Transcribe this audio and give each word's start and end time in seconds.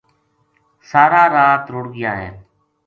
سارا 0.91 1.23
رات 1.35 1.63
رُڑھ 1.73 1.89
گیا 1.95 2.13
ہے‘‘ 2.21 2.31